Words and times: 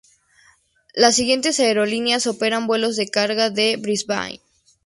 Las 0.95 1.13
siguientes 1.15 1.59
aerolíneas 1.59 2.25
operan 2.25 2.65
vuelos 2.65 2.95
de 2.95 3.07
carga 3.09 3.51
de 3.51 3.77
Brisbane. 3.77 4.41